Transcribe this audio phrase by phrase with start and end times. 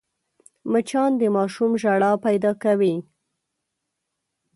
[0.71, 2.95] مچان د ماشوم ژړا پیدا کوي